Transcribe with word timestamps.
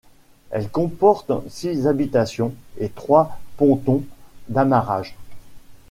Elle 0.49 0.67
comporte 0.67 1.31
six 1.47 1.85
habitations 1.85 2.55
et 2.79 2.89
trois 2.89 3.37
pontons 3.57 4.01
d’amarrage. 4.49 5.15